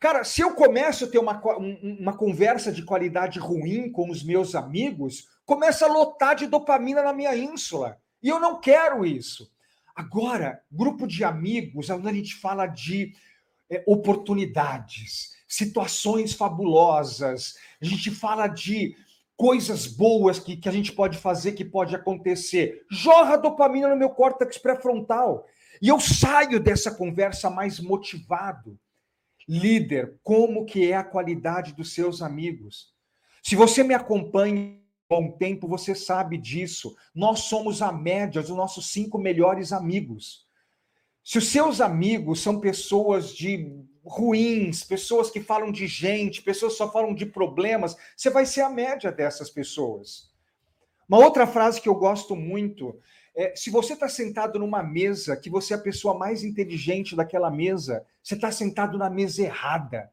Cara, 0.00 0.24
se 0.24 0.40
eu 0.40 0.54
começo 0.54 1.04
a 1.04 1.08
ter 1.08 1.18
uma, 1.18 1.38
uma 1.82 2.16
conversa 2.16 2.72
de 2.72 2.82
qualidade 2.82 3.38
ruim 3.38 3.92
com 3.92 4.08
os 4.10 4.24
meus 4.24 4.54
amigos, 4.54 5.28
começa 5.44 5.84
a 5.84 5.92
lotar 5.92 6.34
de 6.34 6.46
dopamina 6.46 7.02
na 7.02 7.12
minha 7.12 7.36
ínsula. 7.36 7.98
E 8.22 8.28
eu 8.30 8.40
não 8.40 8.58
quero 8.58 9.04
isso. 9.04 9.52
Agora, 9.94 10.62
grupo 10.72 11.06
de 11.06 11.24
amigos, 11.24 11.90
onde 11.90 12.08
a 12.08 12.12
gente 12.12 12.36
fala 12.36 12.66
de 12.66 13.12
é, 13.68 13.84
oportunidades, 13.86 15.35
situações 15.46 16.32
fabulosas, 16.32 17.54
a 17.80 17.84
gente 17.84 18.10
fala 18.10 18.46
de 18.46 18.96
coisas 19.36 19.86
boas 19.86 20.38
que, 20.38 20.56
que 20.56 20.68
a 20.68 20.72
gente 20.72 20.92
pode 20.92 21.18
fazer, 21.18 21.52
que 21.52 21.64
pode 21.64 21.94
acontecer. 21.94 22.84
Jorra 22.90 23.36
dopamina 23.36 23.88
no 23.88 23.96
meu 23.96 24.10
córtex 24.10 24.58
pré-frontal. 24.58 25.46
E 25.80 25.88
eu 25.88 26.00
saio 26.00 26.58
dessa 26.58 26.90
conversa 26.90 27.50
mais 27.50 27.78
motivado. 27.78 28.78
Líder, 29.48 30.18
como 30.22 30.64
que 30.64 30.90
é 30.90 30.96
a 30.96 31.04
qualidade 31.04 31.74
dos 31.74 31.92
seus 31.92 32.22
amigos? 32.22 32.94
Se 33.42 33.54
você 33.54 33.84
me 33.84 33.94
acompanha 33.94 34.80
bom 35.08 35.30
tempo, 35.30 35.68
você 35.68 35.94
sabe 35.94 36.36
disso. 36.36 36.96
Nós 37.14 37.40
somos 37.40 37.80
a 37.80 37.92
média 37.92 38.42
dos 38.42 38.50
nossos 38.50 38.90
cinco 38.90 39.18
melhores 39.18 39.72
amigos. 39.72 40.46
Se 41.22 41.38
os 41.38 41.48
seus 41.48 41.80
amigos 41.80 42.40
são 42.40 42.58
pessoas 42.58 43.32
de 43.34 43.70
ruins, 44.06 44.84
pessoas 44.84 45.30
que 45.30 45.40
falam 45.40 45.72
de 45.72 45.86
gente, 45.86 46.42
pessoas 46.42 46.72
que 46.72 46.78
só 46.78 46.90
falam 46.90 47.14
de 47.14 47.26
problemas, 47.26 47.96
você 48.16 48.30
vai 48.30 48.46
ser 48.46 48.60
a 48.60 48.70
média 48.70 49.10
dessas 49.10 49.50
pessoas. 49.50 50.30
Uma 51.08 51.18
outra 51.18 51.46
frase 51.46 51.80
que 51.80 51.88
eu 51.88 51.94
gosto 51.94 52.36
muito 52.36 52.98
é: 53.34 53.54
se 53.54 53.68
você 53.70 53.94
está 53.94 54.08
sentado 54.08 54.58
numa 54.58 54.82
mesa 54.82 55.36
que 55.36 55.50
você 55.50 55.74
é 55.74 55.76
a 55.76 55.80
pessoa 55.80 56.16
mais 56.16 56.44
inteligente 56.44 57.16
daquela 57.16 57.50
mesa, 57.50 58.04
você 58.22 58.34
está 58.34 58.50
sentado 58.50 58.96
na 58.96 59.10
mesa 59.10 59.42
errada. 59.42 60.10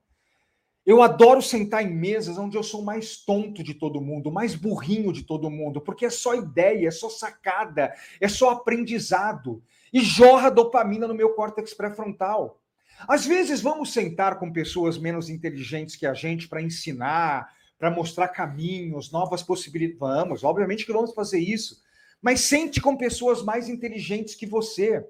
Eu 0.85 1.01
adoro 1.01 1.41
sentar 1.41 1.81
em 1.81 1.93
mesas 1.93 2.37
onde 2.37 2.57
eu 2.57 2.63
sou 2.63 2.81
mais 2.81 3.15
tonto 3.15 3.63
de 3.63 3.73
todo 3.73 4.01
mundo, 4.01 4.29
mais 4.29 4.53
burrinho 4.53 5.13
de 5.13 5.23
todo 5.23 5.49
mundo, 5.49 5.79
porque 5.79 6.05
é 6.05 6.09
só 6.09 6.35
ideia, 6.35 6.89
é 6.89 6.91
só 6.91 7.09
sacada, 7.09 7.93
é 8.19 8.27
só 8.27 8.49
aprendizado. 8.49 9.63
E 9.93 10.01
jorra 10.01 10.49
dopamina 10.49 11.07
no 11.07 11.13
meu 11.13 11.35
córtex 11.35 11.73
pré-frontal. 11.73 12.59
Às 13.07 13.25
vezes 13.25 13.61
vamos 13.61 13.91
sentar 13.91 14.39
com 14.39 14.51
pessoas 14.51 14.97
menos 14.97 15.29
inteligentes 15.29 15.95
que 15.95 16.05
a 16.05 16.13
gente 16.13 16.47
para 16.47 16.61
ensinar, 16.61 17.49
para 17.77 17.91
mostrar 17.91 18.29
caminhos, 18.29 19.11
novas 19.11 19.43
possibilidades. 19.43 19.99
Vamos, 19.99 20.43
obviamente 20.43 20.85
que 20.85 20.93
vamos 20.93 21.13
fazer 21.13 21.39
isso. 21.39 21.81
Mas 22.21 22.41
sente 22.41 22.79
com 22.79 22.95
pessoas 22.95 23.43
mais 23.43 23.67
inteligentes 23.67 24.35
que 24.35 24.45
você. 24.45 25.05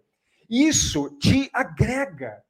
Isso 0.50 1.10
te 1.20 1.50
agrega. 1.54 2.44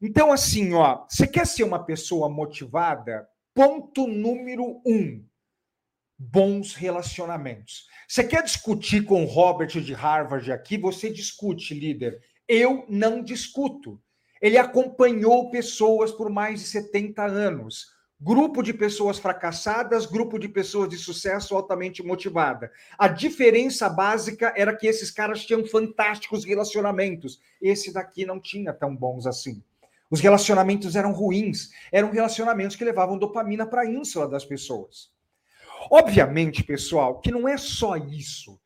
Então, 0.00 0.30
assim, 0.30 0.74
ó, 0.74 1.06
você 1.08 1.26
quer 1.26 1.46
ser 1.46 1.64
uma 1.64 1.82
pessoa 1.82 2.28
motivada? 2.28 3.26
Ponto 3.54 4.06
número 4.06 4.80
um: 4.86 5.24
bons 6.18 6.74
relacionamentos. 6.74 7.86
Você 8.06 8.24
quer 8.24 8.42
discutir 8.42 9.04
com 9.04 9.24
o 9.24 9.26
Robert 9.26 9.80
de 9.80 9.92
Harvard 9.92 10.52
aqui? 10.52 10.78
Você 10.78 11.10
discute, 11.10 11.74
líder. 11.74 12.22
Eu 12.46 12.84
não 12.88 13.22
discuto. 13.22 14.00
Ele 14.40 14.58
acompanhou 14.58 15.50
pessoas 15.50 16.12
por 16.12 16.30
mais 16.30 16.60
de 16.60 16.66
70 16.66 17.24
anos. 17.24 17.96
Grupo 18.20 18.62
de 18.62 18.74
pessoas 18.74 19.18
fracassadas, 19.18 20.04
grupo 20.04 20.38
de 20.38 20.48
pessoas 20.48 20.88
de 20.88 20.98
sucesso 20.98 21.54
altamente 21.54 22.02
motivada. 22.02 22.72
A 22.98 23.06
diferença 23.06 23.88
básica 23.88 24.52
era 24.56 24.74
que 24.74 24.88
esses 24.88 25.10
caras 25.10 25.44
tinham 25.44 25.64
fantásticos 25.64 26.44
relacionamentos. 26.44 27.40
Esse 27.62 27.92
daqui 27.92 28.26
não 28.26 28.40
tinha 28.40 28.72
tão 28.72 28.94
bons 28.94 29.24
assim. 29.24 29.62
Os 30.10 30.20
relacionamentos 30.20 30.96
eram 30.96 31.12
ruins, 31.12 31.70
eram 31.92 32.10
relacionamentos 32.10 32.76
que 32.76 32.84
levavam 32.84 33.18
dopamina 33.18 33.66
para 33.66 33.82
a 33.82 33.86
ínsula 33.86 34.26
das 34.26 34.44
pessoas. 34.44 35.10
Obviamente, 35.90 36.64
pessoal, 36.64 37.20
que 37.20 37.30
não 37.30 37.46
é 37.46 37.56
só 37.56 37.96
isso, 37.96 38.58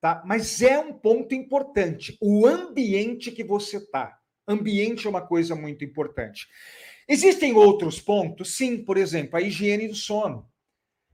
tá? 0.00 0.22
Mas 0.26 0.60
é 0.60 0.78
um 0.78 0.92
ponto 0.92 1.34
importante, 1.34 2.18
o 2.20 2.46
ambiente 2.46 3.30
que 3.30 3.44
você 3.44 3.78
está. 3.78 4.18
Ambiente 4.48 5.06
é 5.06 5.10
uma 5.10 5.20
coisa 5.20 5.54
muito 5.54 5.84
importante. 5.84 6.48
Existem 7.06 7.54
outros 7.54 8.00
pontos? 8.00 8.56
Sim, 8.56 8.82
por 8.82 8.96
exemplo, 8.96 9.36
a 9.36 9.42
higiene 9.42 9.88
do 9.88 9.94
sono. 9.94 10.48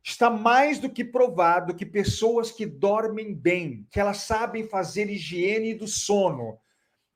Está 0.02 0.30
mais 0.30 0.78
do 0.78 0.90
que 0.90 1.04
provado 1.04 1.74
que 1.74 1.86
pessoas 1.86 2.50
que 2.50 2.66
dormem 2.66 3.34
bem, 3.34 3.86
que 3.90 3.98
elas 3.98 4.18
sabem 4.18 4.68
fazer 4.68 5.10
higiene 5.10 5.74
do 5.74 5.88
sono, 5.88 6.58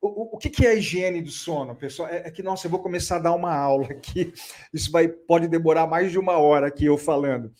o, 0.01 0.35
o 0.35 0.37
que, 0.37 0.49
que, 0.49 0.65
é 0.65 0.71
a 0.71 0.75
higiene 0.75 1.21
do 1.21 1.29
sono, 1.29 1.75
pessoal? 1.75 2.09
É, 2.09 2.27
é, 2.27 2.31
que, 2.31 2.41
nossa, 2.41 2.67
eu 2.67 2.71
vou 2.71 2.79
começar 2.79 3.17
a 3.17 3.19
dar 3.19 3.33
uma 3.33 3.53
aula 3.53 3.87
aqui. 3.91 4.33
Isso 4.73 4.89
vai, 4.91 5.07
pode 5.07 5.47
demorar 5.47 5.87
mais 5.87 6.11
de 6.11 6.17
uma 6.17 6.37
hora 6.37 6.67
aqui 6.67 6.85
eu 6.85 6.97
falando. 6.97 7.53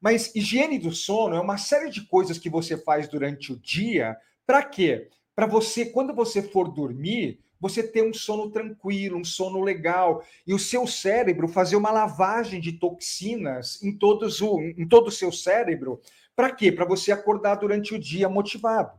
Mas 0.00 0.34
higiene 0.34 0.78
do 0.78 0.92
sono 0.92 1.34
é 1.34 1.40
uma 1.40 1.56
série 1.56 1.90
de 1.90 2.06
coisas 2.06 2.38
que 2.38 2.50
você 2.50 2.76
faz 2.76 3.08
durante 3.08 3.52
o 3.52 3.58
dia. 3.58 4.16
Para 4.46 4.62
quê? 4.62 5.08
Para 5.34 5.46
você, 5.46 5.86
quando 5.86 6.14
você 6.14 6.42
for 6.42 6.68
dormir, 6.68 7.40
você 7.60 7.82
ter 7.82 8.02
um 8.02 8.12
sono 8.12 8.50
tranquilo, 8.50 9.18
um 9.18 9.24
sono 9.24 9.60
legal, 9.60 10.22
e 10.46 10.54
o 10.54 10.58
seu 10.58 10.86
cérebro 10.86 11.48
fazer 11.48 11.76
uma 11.76 11.90
lavagem 11.90 12.60
de 12.60 12.72
toxinas 12.72 13.82
em, 13.82 13.96
todos 13.96 14.40
o, 14.40 14.60
em 14.60 14.86
todo 14.86 15.08
o 15.08 15.12
seu 15.12 15.32
cérebro. 15.32 16.00
Para 16.36 16.52
quê? 16.52 16.70
Para 16.70 16.84
você 16.84 17.10
acordar 17.10 17.56
durante 17.56 17.94
o 17.94 17.98
dia 17.98 18.28
motivado. 18.28 18.98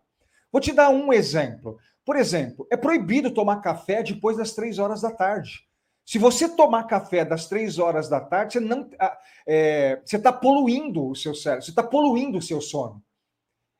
Vou 0.51 0.59
te 0.59 0.73
dar 0.73 0.89
um 0.89 1.13
exemplo. 1.13 1.77
Por 2.03 2.15
exemplo, 2.15 2.67
é 2.71 2.75
proibido 2.75 3.31
tomar 3.31 3.61
café 3.61 4.01
depois 4.01 4.35
das 4.35 4.53
três 4.53 4.79
horas 4.79 5.01
da 5.01 5.11
tarde. 5.11 5.63
Se 6.05 6.17
você 6.17 6.49
tomar 6.49 6.85
café 6.85 7.23
das 7.23 7.47
três 7.47 7.77
horas 7.77 8.09
da 8.09 8.19
tarde, 8.19 8.53
você 8.53 8.59
não 8.59 8.89
ah, 8.99 9.15
é, 9.45 10.01
você 10.03 10.17
está 10.17 10.33
poluindo 10.33 11.07
o 11.07 11.15
seu 11.15 11.35
cérebro, 11.35 11.63
você 11.63 11.71
está 11.71 11.83
poluindo 11.83 12.39
o 12.39 12.41
seu 12.41 12.59
sono. 12.59 13.03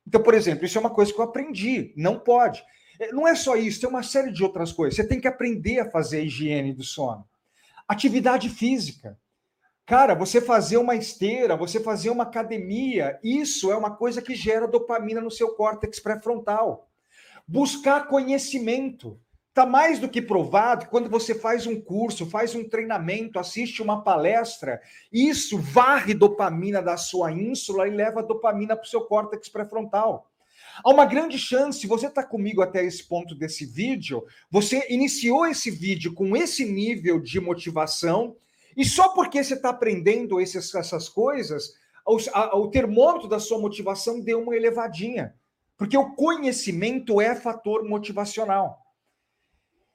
Então, 0.06 0.22
por 0.22 0.34
exemplo, 0.34 0.64
isso 0.64 0.78
é 0.78 0.80
uma 0.80 0.90
coisa 0.90 1.12
que 1.12 1.18
eu 1.18 1.24
aprendi. 1.24 1.92
Não 1.96 2.18
pode. 2.18 2.64
É, 3.00 3.12
não 3.12 3.26
é 3.26 3.34
só 3.34 3.56
isso, 3.56 3.80
tem 3.80 3.88
uma 3.88 4.02
série 4.02 4.30
de 4.30 4.44
outras 4.44 4.72
coisas. 4.72 4.94
Você 4.94 5.06
tem 5.06 5.20
que 5.20 5.26
aprender 5.26 5.80
a 5.80 5.90
fazer 5.90 6.18
a 6.18 6.22
higiene 6.22 6.72
do 6.72 6.84
sono. 6.84 7.26
Atividade 7.88 8.48
física. 8.48 9.18
Cara, 9.86 10.14
você 10.14 10.40
fazer 10.40 10.76
uma 10.76 10.94
esteira, 10.94 11.56
você 11.56 11.80
fazer 11.80 12.10
uma 12.10 12.22
academia, 12.22 13.18
isso 13.24 13.72
é 13.72 13.76
uma 13.76 13.96
coisa 13.96 14.22
que 14.22 14.36
gera 14.36 14.68
dopamina 14.68 15.20
no 15.20 15.30
seu 15.30 15.56
córtex 15.56 15.98
pré-frontal 15.98 16.86
buscar 17.50 18.06
conhecimento. 18.06 19.20
Está 19.48 19.66
mais 19.66 19.98
do 19.98 20.08
que 20.08 20.22
provado 20.22 20.84
que 20.84 20.90
quando 20.90 21.10
você 21.10 21.34
faz 21.34 21.66
um 21.66 21.80
curso, 21.80 22.30
faz 22.30 22.54
um 22.54 22.62
treinamento, 22.62 23.40
assiste 23.40 23.82
uma 23.82 24.04
palestra, 24.04 24.80
isso 25.12 25.58
varre 25.58 26.14
dopamina 26.14 26.80
da 26.80 26.96
sua 26.96 27.32
ínsula 27.32 27.88
e 27.88 27.90
leva 27.90 28.22
dopamina 28.22 28.76
para 28.76 28.84
o 28.84 28.88
seu 28.88 29.00
córtex 29.00 29.48
pré-frontal. 29.48 30.29
Há 30.84 30.90
uma 30.90 31.04
grande 31.04 31.38
chance, 31.38 31.86
você 31.86 32.06
está 32.06 32.22
comigo 32.22 32.62
até 32.62 32.84
esse 32.84 33.04
ponto 33.04 33.34
desse 33.34 33.64
vídeo, 33.66 34.24
você 34.50 34.86
iniciou 34.88 35.46
esse 35.46 35.70
vídeo 35.70 36.14
com 36.14 36.36
esse 36.36 36.64
nível 36.64 37.20
de 37.20 37.40
motivação, 37.40 38.36
e 38.76 38.84
só 38.84 39.08
porque 39.10 39.42
você 39.42 39.54
está 39.54 39.70
aprendendo 39.70 40.40
esses, 40.40 40.74
essas 40.74 41.08
coisas, 41.08 41.74
o, 42.06 42.16
a, 42.32 42.56
o 42.56 42.68
termômetro 42.68 43.28
da 43.28 43.38
sua 43.38 43.58
motivação 43.58 44.20
deu 44.20 44.42
uma 44.42 44.56
elevadinha. 44.56 45.34
Porque 45.76 45.96
o 45.96 46.14
conhecimento 46.14 47.20
é 47.20 47.34
fator 47.34 47.84
motivacional. 47.88 48.78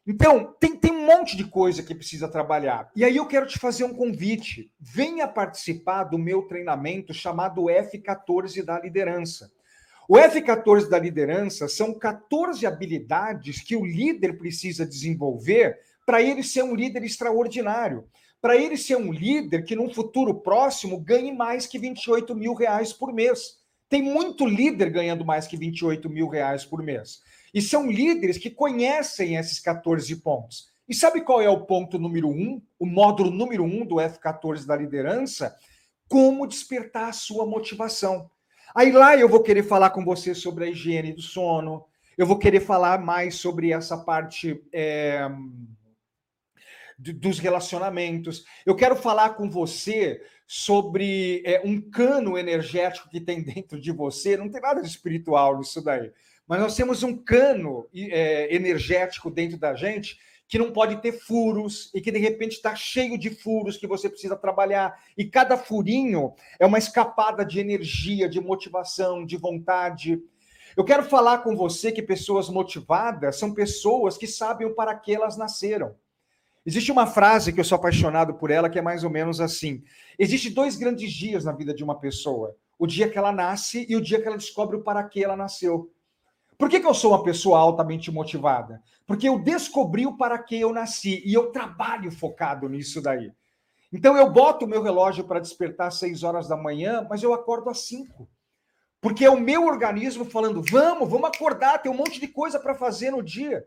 Então, 0.08 0.56
tem, 0.60 0.76
tem 0.76 0.92
um 0.92 1.06
monte 1.06 1.36
de 1.36 1.46
coisa 1.46 1.82
que 1.82 1.96
precisa 1.96 2.28
trabalhar. 2.28 2.92
E 2.96 3.04
aí 3.04 3.18
eu 3.18 3.28
quero 3.28 3.48
te 3.48 3.58
fazer 3.58 3.84
um 3.84 3.94
convite. 3.94 4.72
Venha 4.80 5.28
participar 5.28 6.04
do 6.06 6.18
meu 6.18 6.44
treinamento 6.44 7.14
chamado 7.14 7.64
F14 7.64 8.64
da 8.64 8.80
liderança. 8.80 9.52
O 10.08 10.16
F14 10.16 10.88
da 10.88 11.00
liderança 11.00 11.68
são 11.68 11.98
14 11.98 12.66
habilidades 12.66 13.62
que 13.62 13.76
o 13.76 13.84
líder 13.84 14.38
precisa 14.38 14.86
desenvolver 14.86 15.80
para 16.06 16.22
ele 16.22 16.44
ser 16.44 16.64
um 16.64 16.76
líder 16.76 17.04
extraordinário. 17.04 18.06
Para 18.40 18.56
ele 18.56 18.78
ser 18.78 18.98
um 18.98 19.12
líder 19.12 19.64
que, 19.64 19.76
num 19.76 19.92
futuro 19.92 20.36
próximo, 20.36 21.00
ganhe 21.00 21.34
mais 21.34 21.66
que 21.66 21.80
28 21.80 22.36
mil 22.36 22.54
reais 22.54 22.94
por 22.94 23.12
mês. 23.12 23.58
Tem 23.90 24.04
muito 24.04 24.46
líder 24.46 24.92
ganhando 24.92 25.26
mais 25.26 25.48
que 25.48 25.58
28 25.58 26.08
mil 26.08 26.28
reais 26.28 26.64
por 26.64 26.84
mês. 26.84 27.22
E 27.52 27.60
são 27.60 27.90
líderes 27.90 28.38
que 28.38 28.52
conhecem 28.52 29.36
esses 29.36 29.60
14 29.60 30.16
pontos. 30.18 30.68
E 30.88 30.94
sabe 30.94 31.22
qual 31.22 31.42
é 31.42 31.50
o 31.50 31.66
ponto 31.66 31.98
número 31.98 32.30
um, 32.30 32.62
o 32.78 32.86
módulo 32.86 33.32
número 33.32 33.64
um 33.64 33.84
do 33.84 33.96
F14 33.96 34.68
da 34.68 34.76
liderança? 34.76 35.56
Como 36.08 36.46
despertar 36.46 37.10
a 37.10 37.14
sua 37.14 37.48
motivação. 37.48 38.30
Aí 38.76 38.92
lá 38.92 39.16
eu 39.16 39.30
vou 39.30 39.42
querer 39.42 39.64
falar 39.64 39.92
com 39.92 40.04
você 40.04 40.36
sobre 40.36 40.66
a 40.66 40.68
higiene 40.68 41.14
do 41.14 41.22
sono, 41.22 41.86
eu 42.18 42.28
vou 42.28 42.38
querer 42.38 42.60
falar 42.60 43.00
mais 43.00 43.36
sobre 43.36 43.72
essa 43.72 43.98
parte 43.98 44.62
é, 44.74 45.30
dos 46.98 47.40
relacionamentos. 47.40 48.44
Eu 48.66 48.76
quero 48.76 48.98
falar 48.98 49.32
com 49.32 49.50
você 49.50 50.22
sobre 50.46 51.42
é, 51.46 51.62
um 51.64 51.80
cano 51.80 52.38
energético 52.38 53.10
que 53.10 53.22
tem 53.22 53.42
dentro 53.44 53.80
de 53.80 53.94
você. 53.94 54.36
Não 54.36 54.50
tem 54.50 54.62
nada 54.62 54.82
de 54.82 54.88
espiritual 54.90 55.58
nisso 55.58 55.82
daí. 55.82 56.12
Mas 56.46 56.60
nós 56.60 56.76
temos 56.76 57.02
um 57.02 57.16
cano 57.16 57.88
é, 57.96 58.54
energético 58.54 59.32
dentro 59.32 59.58
da 59.58 59.74
gente 59.74 60.20
que 60.48 60.60
não 60.60 60.72
pode 60.72 60.98
ter 61.02 61.14
furos 61.14 61.90
e 61.94 62.00
que 62.00 62.12
de 62.12 62.20
repente 62.20 62.54
está 62.54 62.76
cheio 62.76 63.18
de 63.18 63.30
furos 63.30 63.78
que 63.78 63.88
você 63.88 64.10
precisa 64.10 64.36
trabalhar. 64.36 65.00
E 65.18 65.26
cada 65.26 65.58
furinho 65.58 66.34
é 66.60 66.66
uma 66.66 66.78
escapada 66.78 67.44
de 67.44 67.60
energia, 67.60 68.30
de 68.30 68.40
motivação, 68.40 69.26
de 69.26 69.38
vontade. 69.38 70.22
Eu 70.78 70.84
quero 70.84 71.04
falar 71.04 71.40
com 71.40 71.56
você 71.56 71.92
que 71.92 72.02
pessoas 72.02 72.50
motivadas 72.50 73.38
são 73.38 73.54
pessoas 73.54 74.18
que 74.18 74.28
sabem 74.28 74.74
para 74.74 74.94
que 74.94 75.14
elas 75.14 75.38
nasceram. 75.38 75.96
Existe 76.66 76.92
uma 76.92 77.06
frase 77.06 77.54
que 77.54 77.60
eu 77.60 77.64
sou 77.64 77.76
apaixonado 77.76 78.34
por 78.34 78.50
ela, 78.50 78.70
que 78.70 78.80
é 78.80 78.82
mais 78.82 79.04
ou 79.04 79.10
menos 79.10 79.40
assim: 79.40 79.84
existe 80.18 80.50
dois 80.50 80.76
grandes 80.76 81.12
dias 81.12 81.46
na 81.46 81.52
vida 81.52 81.74
de 81.74 81.84
uma 81.84 82.00
pessoa: 82.00 82.56
o 82.78 82.88
dia 82.88 83.10
que 83.10 83.18
ela 83.18 83.32
nasce 83.32 83.86
e 83.88 83.96
o 83.96 84.02
dia 84.02 84.20
que 84.20 84.28
ela 84.28 84.38
descobre 84.38 84.76
o 84.76 84.84
para 84.84 85.04
que 85.04 85.24
ela 85.24 85.36
nasceu. 85.36 85.92
Por 86.58 86.70
que, 86.70 86.80
que 86.80 86.88
eu 86.88 86.94
sou 86.94 87.12
uma 87.12 87.24
pessoa 87.24 87.60
altamente 87.60 88.12
motivada? 88.12 88.82
Porque 89.06 89.28
eu 89.28 89.38
descobri 89.38 90.06
o 90.06 90.18
para 90.18 90.38
que 90.40 90.60
eu 90.60 90.72
nasci 90.72 91.22
e 91.26 91.34
eu 91.34 91.52
trabalho 91.52 92.12
focado 92.12 92.70
nisso 92.70 93.02
daí. 93.02 93.32
Então 93.92 94.18
eu 94.18 94.30
boto 94.32 94.66
o 94.66 94.68
meu 94.68 94.82
relógio 94.82 95.26
para 95.26 95.40
despertar 95.40 95.88
às 95.88 96.00
6 96.00 96.24
horas 96.24 96.48
da 96.48 96.58
manhã, 96.58 97.06
mas 97.10 97.22
eu 97.22 97.34
acordo 97.34 97.70
às 97.70 97.80
5. 97.88 98.28
Porque 99.02 99.26
é 99.26 99.30
o 99.30 99.40
meu 99.40 99.66
organismo 99.66 100.26
falando: 100.26 100.64
vamos, 100.64 101.10
vamos 101.10 101.28
acordar, 101.28 101.82
tem 101.82 101.92
um 101.92 101.96
monte 101.96 102.20
de 102.20 102.28
coisa 102.28 102.60
para 102.60 102.74
fazer 102.74 103.12
no 103.12 103.22
dia. 103.22 103.66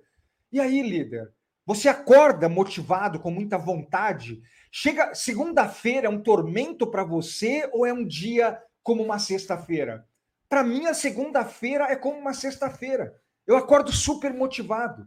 E 0.51 0.59
aí, 0.59 0.83
líder, 0.83 1.33
você 1.69 1.89
acorda 1.89 2.49
motivado, 2.49 3.21
com 3.21 3.31
muita 3.31 3.59
vontade? 3.59 4.41
Chega 4.73 5.15
segunda-feira 5.15 6.07
é 6.07 6.11
um 6.11 6.23
tormento 6.23 6.87
para 6.87 7.05
você 7.05 7.69
ou 7.75 7.85
é 7.85 7.93
um 7.93 8.07
dia 8.07 8.59
como 8.83 9.03
uma 9.03 9.19
sexta-feira? 9.19 10.08
Para 10.49 10.65
mim, 10.65 10.87
a 10.87 10.95
segunda-feira 10.95 11.85
é 11.85 11.97
como 11.97 12.19
uma 12.19 12.33
sexta-feira. 12.33 13.15
Eu 13.47 13.57
acordo 13.57 13.93
super 13.93 14.33
motivado. 14.33 15.07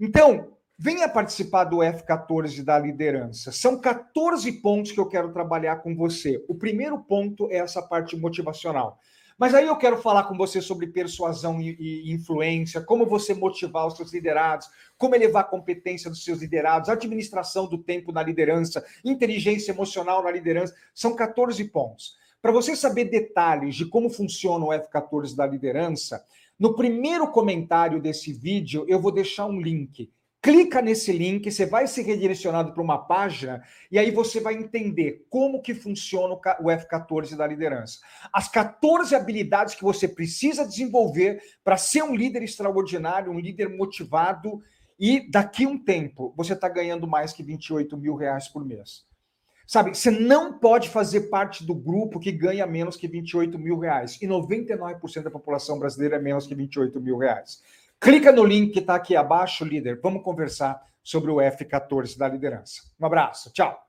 Então, 0.00 0.56
venha 0.78 1.08
participar 1.08 1.64
do 1.64 1.78
F14 1.78 2.62
da 2.62 2.78
liderança. 2.78 3.52
São 3.52 3.78
14 3.78 4.50
pontos 4.60 4.92
que 4.92 5.00
eu 5.00 5.08
quero 5.08 5.32
trabalhar 5.32 5.76
com 5.76 5.94
você. 5.94 6.42
O 6.48 6.54
primeiro 6.54 6.98
ponto 6.98 7.50
é 7.50 7.56
essa 7.56 7.82
parte 7.82 8.16
motivacional. 8.16 8.98
Mas 9.36 9.52
aí 9.52 9.66
eu 9.66 9.76
quero 9.76 10.00
falar 10.00 10.24
com 10.24 10.36
você 10.36 10.60
sobre 10.60 10.86
persuasão 10.86 11.60
e, 11.60 12.12
influência, 12.12 12.80
como 12.80 13.04
você 13.04 13.34
motivar 13.34 13.86
os 13.86 13.96
seus 13.96 14.12
liderados, 14.12 14.68
como 14.96 15.14
elevar 15.14 15.42
a 15.42 15.48
competência 15.48 16.08
dos 16.08 16.22
seus 16.22 16.40
liderados, 16.40 16.88
administração 16.88 17.68
do 17.68 17.78
tempo 17.78 18.12
na 18.12 18.22
liderança, 18.22 18.84
inteligência 19.04 19.72
emocional 19.72 20.22
na 20.22 20.30
liderança. 20.30 20.74
São 20.94 21.16
14 21.16 21.64
pontos. 21.64 22.16
Para 22.44 22.52
você 22.52 22.76
saber 22.76 23.06
detalhes 23.06 23.74
de 23.74 23.86
como 23.86 24.10
funciona 24.10 24.66
o 24.66 24.68
F14 24.68 25.34
da 25.34 25.46
liderança, 25.46 26.22
no 26.58 26.76
primeiro 26.76 27.26
comentário 27.28 28.02
desse 28.02 28.34
vídeo 28.34 28.84
eu 28.86 29.00
vou 29.00 29.10
deixar 29.10 29.46
um 29.46 29.58
link 29.58 30.12
clica 30.42 30.82
nesse 30.82 31.10
link, 31.10 31.50
você 31.50 31.64
vai 31.64 31.86
ser 31.86 32.02
redirecionado 32.02 32.74
para 32.74 32.82
uma 32.82 32.98
página 32.98 33.64
e 33.90 33.98
aí 33.98 34.10
você 34.10 34.40
vai 34.40 34.52
entender 34.52 35.24
como 35.30 35.62
que 35.62 35.72
funciona 35.72 36.34
o 36.34 36.64
F14 36.64 37.34
da 37.34 37.46
liderança. 37.46 38.00
As 38.30 38.46
14 38.46 39.14
habilidades 39.14 39.74
que 39.74 39.82
você 39.82 40.06
precisa 40.06 40.66
desenvolver 40.66 41.40
para 41.64 41.78
ser 41.78 42.02
um 42.02 42.14
líder 42.14 42.42
extraordinário, 42.42 43.32
um 43.32 43.40
líder 43.40 43.70
motivado 43.70 44.60
e 45.00 45.30
daqui 45.30 45.66
um 45.66 45.82
tempo 45.82 46.34
você 46.36 46.52
está 46.52 46.68
ganhando 46.68 47.06
mais 47.06 47.32
que 47.32 47.42
28 47.42 47.96
mil 47.96 48.14
reais 48.14 48.46
por 48.46 48.66
mês. 48.66 49.13
Sabe, 49.66 49.94
você 49.94 50.10
não 50.10 50.58
pode 50.58 50.88
fazer 50.90 51.22
parte 51.22 51.64
do 51.64 51.74
grupo 51.74 52.20
que 52.20 52.30
ganha 52.30 52.66
menos 52.66 52.96
que 52.96 53.08
28 53.08 53.58
mil 53.58 53.78
reais. 53.78 54.18
E 54.20 54.26
99% 54.26 55.22
da 55.22 55.30
população 55.30 55.78
brasileira 55.78 56.16
é 56.16 56.18
menos 56.18 56.46
que 56.46 56.54
28 56.54 57.00
mil 57.00 57.16
reais. 57.16 57.62
Clica 58.00 58.30
no 58.30 58.44
link 58.44 58.72
que 58.72 58.80
está 58.80 58.94
aqui 58.94 59.16
abaixo, 59.16 59.64
líder. 59.64 59.98
Vamos 60.02 60.22
conversar 60.22 60.82
sobre 61.02 61.30
o 61.30 61.36
F14 61.36 62.18
da 62.18 62.28
liderança. 62.28 62.82
Um 63.00 63.06
abraço, 63.06 63.52
tchau. 63.52 63.83